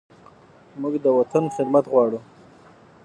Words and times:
موږ 0.81 0.93
د 1.05 1.07
وطن 1.17 1.43
خدمت 1.55 1.85
غواړو. 1.91 2.19